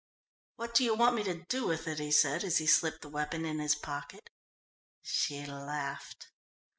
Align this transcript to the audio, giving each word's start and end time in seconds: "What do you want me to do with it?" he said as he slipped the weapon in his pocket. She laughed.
"What 0.55 0.73
do 0.73 0.83
you 0.83 0.95
want 0.95 1.15
me 1.15 1.21
to 1.25 1.43
do 1.43 1.67
with 1.67 1.87
it?" 1.87 1.99
he 1.99 2.09
said 2.11 2.43
as 2.43 2.57
he 2.57 2.65
slipped 2.65 3.03
the 3.03 3.07
weapon 3.07 3.45
in 3.45 3.59
his 3.59 3.75
pocket. 3.75 4.31
She 5.03 5.45
laughed. 5.45 6.31